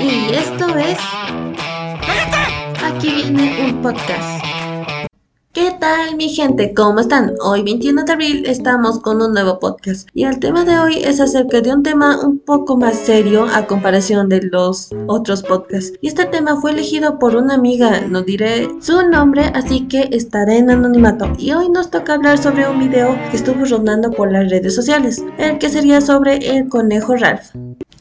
Y 0.00 0.32
esto 0.32 0.76
es... 0.76 0.98
Aquí 2.84 3.10
viene 3.10 3.66
un 3.66 3.82
podcast. 3.82 4.44
¿Qué 5.52 5.72
tal 5.80 6.16
mi 6.16 6.28
gente? 6.28 6.72
¿Cómo 6.72 7.00
están? 7.00 7.34
Hoy 7.42 7.62
21 7.64 8.04
de 8.04 8.12
abril 8.12 8.46
estamos 8.46 9.00
con 9.00 9.20
un 9.20 9.32
nuevo 9.32 9.58
podcast 9.58 10.08
y 10.14 10.22
el 10.22 10.38
tema 10.38 10.64
de 10.64 10.78
hoy 10.78 10.98
es 11.02 11.20
acerca 11.20 11.60
de 11.60 11.72
un 11.72 11.82
tema 11.82 12.24
un 12.24 12.38
poco 12.38 12.76
más 12.76 12.96
serio 12.96 13.46
a 13.52 13.66
comparación 13.66 14.28
de 14.28 14.42
los 14.42 14.90
otros 15.08 15.42
podcasts. 15.42 15.98
Y 16.00 16.08
este 16.08 16.26
tema 16.26 16.60
fue 16.60 16.70
elegido 16.70 17.18
por 17.18 17.34
una 17.34 17.54
amiga, 17.54 18.02
no 18.02 18.22
diré 18.22 18.68
su 18.80 19.02
nombre, 19.08 19.50
así 19.54 19.88
que 19.88 20.08
estaré 20.12 20.58
en 20.58 20.70
anonimato. 20.70 21.32
Y 21.38 21.50
hoy 21.52 21.70
nos 21.70 21.90
toca 21.90 22.14
hablar 22.14 22.38
sobre 22.38 22.68
un 22.68 22.78
video 22.78 23.18
que 23.30 23.36
estuvo 23.36 23.64
rondando 23.64 24.12
por 24.12 24.30
las 24.30 24.48
redes 24.48 24.76
sociales, 24.76 25.24
el 25.38 25.58
que 25.58 25.68
sería 25.70 26.00
sobre 26.00 26.36
el 26.36 26.68
conejo 26.68 27.16
Ralph. 27.16 27.50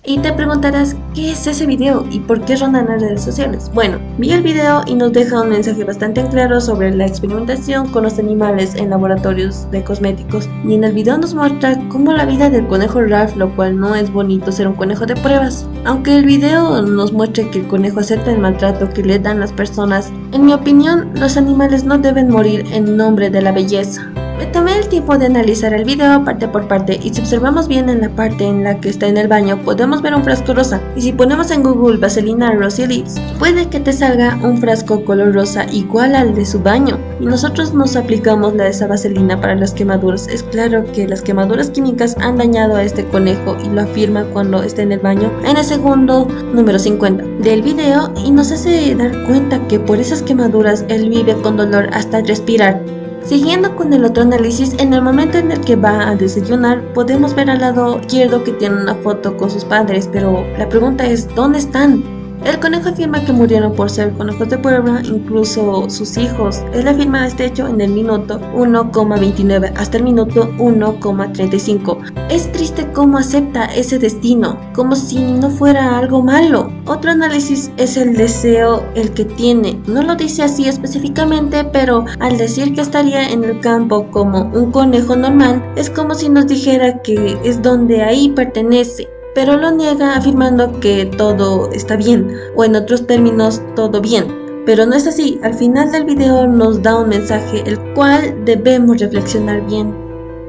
Y 0.09 0.19
te 0.19 0.31
preguntarás, 0.31 0.95
¿qué 1.13 1.31
es 1.31 1.47
ese 1.47 1.65
video 1.65 2.05
y 2.09 2.21
por 2.21 2.39
qué 2.39 2.55
rondan 2.55 2.87
las 2.87 3.01
redes 3.01 3.21
sociales? 3.21 3.69
Bueno, 3.73 3.99
vi 4.17 4.31
el 4.31 4.41
video 4.41 4.81
y 4.87 4.95
nos 4.95 5.11
deja 5.11 5.41
un 5.41 5.49
mensaje 5.49 5.83
bastante 5.83 6.25
claro 6.27 6.61
sobre 6.61 6.95
la 6.95 7.05
experimentación 7.05 7.89
con 7.89 8.03
los 8.03 8.17
animales 8.17 8.73
en 8.75 8.91
laboratorios 8.91 9.69
de 9.69 9.83
cosméticos. 9.83 10.47
Y 10.63 10.75
en 10.75 10.85
el 10.85 10.93
video 10.93 11.17
nos 11.17 11.35
muestra 11.35 11.77
cómo 11.89 12.13
la 12.13 12.25
vida 12.25 12.49
del 12.49 12.67
conejo 12.67 13.01
Ralph, 13.01 13.35
lo 13.35 13.53
cual 13.57 13.77
no 13.77 13.95
es 13.95 14.09
bonito 14.09 14.49
ser 14.49 14.69
un 14.69 14.75
conejo 14.75 15.05
de 15.05 15.17
pruebas. 15.17 15.67
Aunque 15.83 16.15
el 16.15 16.23
video 16.23 16.81
nos 16.83 17.11
muestre 17.11 17.49
que 17.49 17.59
el 17.59 17.67
conejo 17.67 17.99
acepta 17.99 18.31
el 18.31 18.39
maltrato 18.39 18.89
que 18.89 19.03
le 19.03 19.19
dan 19.19 19.41
las 19.41 19.51
personas, 19.51 20.13
en 20.31 20.45
mi 20.45 20.53
opinión, 20.53 21.11
los 21.15 21.35
animales 21.35 21.83
no 21.83 21.97
deben 21.97 22.29
morir 22.29 22.63
en 22.71 22.95
nombre 22.95 23.29
de 23.29 23.41
la 23.41 23.51
belleza. 23.51 24.09
Me 24.37 24.45
tomé 24.45 24.77
el 24.77 24.87
tiempo 24.87 25.17
de 25.17 25.25
analizar 25.25 25.73
el 25.73 25.83
video 25.83 26.23
parte 26.23 26.47
por 26.47 26.67
parte 26.67 26.99
y 27.01 27.11
si 27.11 27.21
observamos 27.21 27.67
bien 27.67 27.89
en 27.89 28.01
la 28.01 28.09
parte 28.09 28.45
en 28.45 28.63
la 28.63 28.79
que 28.79 28.89
está 28.89 29.07
en 29.07 29.17
el 29.17 29.27
baño 29.27 29.57
podemos 29.63 30.03
ver 30.03 30.13
un 30.13 30.23
frasco 30.23 30.53
rosa 30.53 30.79
y 30.95 31.01
si 31.01 31.11
ponemos 31.11 31.49
en 31.49 31.63
Google 31.63 31.97
Vaselina 31.97 32.51
Rosy 32.51 32.85
Lips 32.85 33.15
puede 33.39 33.67
que 33.67 33.79
te 33.79 33.91
salga 33.91 34.37
un 34.43 34.59
frasco 34.59 35.03
color 35.03 35.33
rosa 35.33 35.65
igual 35.71 36.15
al 36.15 36.35
de 36.35 36.45
su 36.45 36.59
baño 36.59 36.99
y 37.19 37.25
nosotros 37.25 37.73
nos 37.73 37.95
aplicamos 37.95 38.53
la 38.53 38.65
de 38.65 38.69
esa 38.69 38.85
vaselina 38.85 39.41
para 39.41 39.55
las 39.55 39.73
quemaduras. 39.73 40.27
Es 40.27 40.43
claro 40.43 40.83
que 40.93 41.07
las 41.07 41.23
quemaduras 41.23 41.71
químicas 41.71 42.15
han 42.19 42.37
dañado 42.37 42.75
a 42.75 42.83
este 42.83 43.05
conejo 43.05 43.57
y 43.63 43.69
lo 43.69 43.81
afirma 43.81 44.23
cuando 44.25 44.61
está 44.61 44.83
en 44.83 44.91
el 44.91 44.99
baño 44.99 45.31
en 45.45 45.57
el 45.57 45.65
segundo 45.65 46.27
número 46.53 46.77
50 46.77 47.23
del 47.39 47.63
video 47.63 48.13
y 48.23 48.29
nos 48.29 48.51
hace 48.51 48.93
dar 48.93 49.11
cuenta 49.23 49.59
que 49.67 49.79
por 49.79 49.97
esas 49.97 50.21
quemaduras 50.21 50.85
él 50.89 51.09
vive 51.09 51.33
con 51.41 51.57
dolor 51.57 51.89
hasta 51.91 52.21
respirar. 52.21 52.79
Siguiendo 53.27 53.75
con 53.75 53.91
el 53.91 54.05
otro 54.05 54.23
análisis, 54.23 54.73
en 54.79 54.93
el 54.93 55.01
momento 55.01 55.37
en 55.37 55.51
el 55.51 55.59
que 55.59 55.75
va 55.75 56.07
a 56.07 56.15
desayunar, 56.15 56.93
podemos 56.93 57.35
ver 57.35 57.49
al 57.49 57.59
lado 57.59 57.99
izquierdo 57.99 58.41
que 58.41 58.53
tiene 58.53 58.81
una 58.81 58.95
foto 58.95 59.35
con 59.35 59.51
sus 59.51 59.65
padres, 59.65 60.09
pero 60.09 60.45
la 60.57 60.69
pregunta 60.69 61.05
es, 61.05 61.27
¿dónde 61.35 61.59
están? 61.59 62.16
El 62.47 62.61
conejo 62.61 62.87
afirma 62.87 63.25
que 63.25 63.33
murieron 63.33 63.73
por 63.73 63.89
ser 63.89 64.13
conejos 64.13 64.47
de 64.47 64.57
Puebla, 64.57 65.01
incluso 65.03 65.89
sus 65.89 66.17
hijos. 66.17 66.63
Él 66.73 66.87
afirma 66.87 67.27
este 67.27 67.47
hecho 67.47 67.67
en 67.67 67.81
el 67.81 67.91
minuto 67.91 68.39
1,29 68.55 69.73
hasta 69.75 69.97
el 69.97 70.05
minuto 70.05 70.49
1,35. 70.57 71.97
Es 72.29 72.49
triste 72.53 72.89
cómo 72.93 73.17
acepta 73.17 73.65
ese 73.65 73.99
destino, 73.99 74.57
como 74.73 74.95
si 74.95 75.19
no 75.19 75.49
fuera 75.49 75.97
algo 75.97 76.23
malo. 76.23 76.71
Otro 76.85 77.11
análisis 77.11 77.69
es 77.75 77.97
el 77.97 78.15
deseo 78.15 78.81
el 78.95 79.11
que 79.11 79.25
tiene. 79.25 79.77
No 79.85 80.01
lo 80.01 80.15
dice 80.15 80.43
así 80.43 80.69
específicamente, 80.69 81.65
pero 81.65 82.05
al 82.21 82.37
decir 82.37 82.73
que 82.73 82.79
estaría 82.79 83.27
en 83.27 83.43
el 83.43 83.59
campo 83.59 84.09
como 84.09 84.43
un 84.53 84.71
conejo 84.71 85.17
normal, 85.17 85.61
es 85.75 85.89
como 85.89 86.15
si 86.15 86.29
nos 86.29 86.47
dijera 86.47 87.01
que 87.01 87.37
es 87.43 87.61
donde 87.61 88.03
ahí 88.03 88.29
pertenece 88.29 89.09
pero 89.37 89.55
lo 89.55 89.69
niega 89.69 90.15
afirmando 90.15 90.79
que 90.79 91.05
todo 91.05 91.69
está 91.71 91.95
bien, 91.95 92.27
o 92.55 92.65
en 92.65 92.75
otros 92.75 93.05
términos, 93.05 93.61
todo 93.75 94.01
bien. 94.01 94.25
Pero 94.65 94.87
no 94.87 94.95
es 94.95 95.05
así, 95.05 95.39
al 95.43 95.53
final 95.53 95.91
del 95.91 96.05
video 96.05 96.47
nos 96.47 96.81
da 96.81 96.97
un 96.97 97.09
mensaje 97.09 97.61
el 97.67 97.77
cual 97.93 98.33
debemos 98.45 98.97
reflexionar 98.97 99.63
bien. 99.67 99.93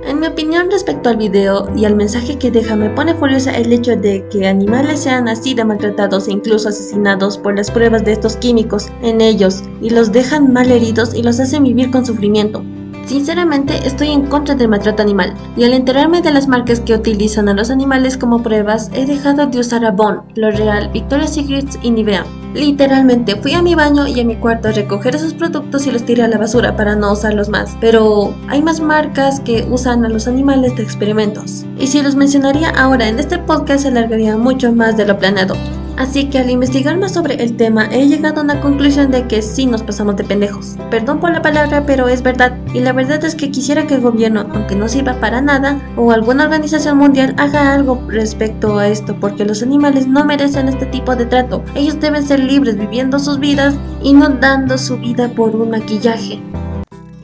En 0.06 0.20
mi 0.20 0.26
opinión 0.26 0.70
respecto 0.70 1.10
al 1.10 1.18
video 1.18 1.68
y 1.76 1.84
al 1.84 1.96
mensaje 1.96 2.38
que 2.38 2.50
deja 2.50 2.76
me 2.76 2.88
pone 2.88 3.14
furiosa 3.14 3.54
el 3.54 3.70
hecho 3.74 3.94
de 3.94 4.26
que 4.30 4.48
animales 4.48 5.00
sean 5.00 5.28
así 5.28 5.52
de 5.52 5.66
maltratados 5.66 6.26
e 6.26 6.32
incluso 6.32 6.70
asesinados 6.70 7.36
por 7.36 7.58
las 7.58 7.70
pruebas 7.70 8.06
de 8.06 8.12
estos 8.12 8.38
químicos 8.38 8.88
en 9.02 9.20
ellos 9.20 9.64
y 9.82 9.90
los 9.90 10.12
dejan 10.12 10.50
mal 10.50 10.70
heridos 10.70 11.14
y 11.14 11.22
los 11.22 11.38
hacen 11.40 11.64
vivir 11.64 11.90
con 11.90 12.06
sufrimiento. 12.06 12.64
Sinceramente 13.08 13.86
estoy 13.86 14.08
en 14.08 14.26
contra 14.26 14.54
del 14.54 14.68
maltrato 14.68 15.02
animal 15.02 15.32
y 15.56 15.64
al 15.64 15.72
enterarme 15.72 16.20
de 16.20 16.30
las 16.30 16.46
marcas 16.46 16.80
que 16.80 16.92
utilizan 16.92 17.48
a 17.48 17.54
los 17.54 17.70
animales 17.70 18.18
como 18.18 18.42
pruebas 18.42 18.90
he 18.92 19.06
dejado 19.06 19.46
de 19.46 19.60
usar 19.60 19.82
Avon, 19.86 20.20
L'Oreal, 20.34 20.90
Victoria's 20.92 21.32
Secret 21.32 21.66
y 21.80 21.90
Nivea. 21.90 22.26
Literalmente 22.54 23.36
fui 23.36 23.52
a 23.52 23.62
mi 23.62 23.74
baño 23.74 24.06
y 24.06 24.20
a 24.20 24.24
mi 24.24 24.36
cuarto 24.36 24.68
a 24.68 24.72
recoger 24.72 25.14
esos 25.14 25.34
productos 25.34 25.86
y 25.86 25.90
los 25.90 26.04
tiré 26.04 26.22
a 26.22 26.28
la 26.28 26.38
basura 26.38 26.76
para 26.76 26.96
no 26.96 27.12
usarlos 27.12 27.48
más, 27.48 27.76
pero 27.80 28.34
hay 28.48 28.62
más 28.62 28.80
marcas 28.80 29.40
que 29.40 29.66
usan 29.70 30.04
a 30.04 30.08
los 30.08 30.26
animales 30.26 30.74
de 30.76 30.82
experimentos. 30.82 31.66
Y 31.78 31.86
si 31.86 32.02
los 32.02 32.16
mencionaría 32.16 32.70
ahora 32.70 33.08
en 33.08 33.18
este 33.18 33.38
podcast 33.38 33.82
se 33.82 33.88
alargaría 33.88 34.36
mucho 34.36 34.72
más 34.72 34.96
de 34.96 35.06
lo 35.06 35.18
planeado. 35.18 35.54
Así 35.98 36.26
que 36.26 36.38
al 36.38 36.48
investigar 36.48 36.96
más 36.96 37.14
sobre 37.14 37.42
el 37.42 37.56
tema 37.56 37.86
he 37.90 38.06
llegado 38.06 38.40
a 38.40 38.44
una 38.44 38.60
conclusión 38.60 39.10
de 39.10 39.26
que 39.26 39.42
sí 39.42 39.66
nos 39.66 39.82
pasamos 39.82 40.14
de 40.14 40.22
pendejos. 40.22 40.76
Perdón 40.92 41.18
por 41.18 41.32
la 41.32 41.42
palabra, 41.42 41.84
pero 41.86 42.06
es 42.06 42.22
verdad. 42.22 42.56
Y 42.72 42.78
la 42.78 42.92
verdad 42.92 43.24
es 43.24 43.34
que 43.34 43.50
quisiera 43.50 43.84
que 43.84 43.94
el 43.94 44.00
gobierno, 44.00 44.46
aunque 44.54 44.76
no 44.76 44.88
sirva 44.88 45.14
para 45.14 45.40
nada, 45.40 45.80
o 45.96 46.12
alguna 46.12 46.44
organización 46.44 46.98
mundial 46.98 47.34
haga 47.36 47.74
algo 47.74 48.00
respecto 48.06 48.78
a 48.78 48.86
esto, 48.86 49.16
porque 49.18 49.44
los 49.44 49.60
animales 49.60 50.06
no 50.06 50.24
merecen 50.24 50.68
este 50.68 50.86
tipo 50.86 51.16
de 51.16 51.26
trato. 51.26 51.64
Ellos 51.74 51.98
deben 51.98 52.24
libres 52.38 52.76
viviendo 52.76 53.18
sus 53.18 53.38
vidas 53.38 53.74
y 54.02 54.12
no 54.12 54.28
dando 54.28 54.78
su 54.78 54.98
vida 54.98 55.28
por 55.28 55.54
un 55.54 55.70
maquillaje. 55.70 56.40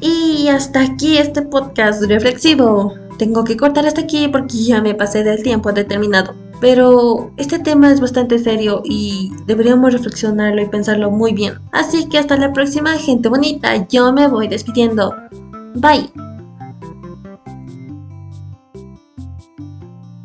Y 0.01 0.49
hasta 0.49 0.83
aquí 0.83 1.17
este 1.17 1.43
podcast 1.43 2.03
reflexivo. 2.03 2.95
Tengo 3.19 3.45
que 3.45 3.57
cortar 3.57 3.87
hasta 3.87 4.03
aquí 4.03 4.29
porque 4.29 4.65
ya 4.65 4.83
me 4.83 4.95
pasé 4.95 5.25
del 5.25 5.43
tiempo 5.43 5.73
determinado. 5.73 6.35
Pero 6.61 7.33
este 7.37 7.59
tema 7.59 7.91
es 7.91 8.01
bastante 8.01 8.39
serio 8.39 8.83
y 8.85 9.33
deberíamos 9.47 9.93
reflexionarlo 9.93 10.63
y 10.63 10.67
pensarlo 10.67 11.11
muy 11.11 11.33
bien. 11.33 11.55
Así 11.73 12.09
que 12.09 12.19
hasta 12.19 12.37
la 12.37 12.53
próxima, 12.53 12.93
gente 12.95 13.29
bonita. 13.29 13.87
Yo 13.89 14.13
me 14.13 14.29
voy 14.29 14.49
despidiendo. 14.49 15.15
Bye. 15.75 16.24